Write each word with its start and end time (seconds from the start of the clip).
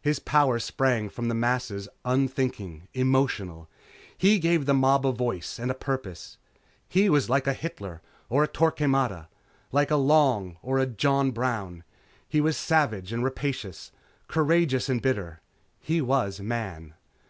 His 0.00 0.18
power 0.18 0.58
sprang 0.58 1.10
from 1.10 1.28
the 1.28 1.34
masses 1.34 1.90
unthinking, 2.02 2.88
emotional. 2.94 3.68
He 4.16 4.38
gave 4.38 4.64
the 4.64 4.72
mob 4.72 5.06
a 5.06 5.12
voice 5.12 5.58
and 5.58 5.70
a 5.70 5.74
purpose. 5.74 6.38
He 6.88 7.10
was 7.10 7.28
like 7.28 7.46
a 7.46 7.52
Hitler 7.52 8.00
or 8.30 8.42
a 8.42 8.48
Torquemada. 8.48 9.28
Like 9.70 9.90
a 9.90 9.96
Long 9.96 10.56
or 10.62 10.78
a 10.78 10.86
John 10.86 11.32
Brown. 11.32 11.84
He 12.26 12.40
was 12.40 12.56
savage 12.56 13.12
and 13.12 13.22
rapacious, 13.22 13.92
courageous 14.26 14.88
and 14.88 15.02
bitter. 15.02 15.42
He 15.82 16.00
was 16.00 16.40
Man. 16.40 16.94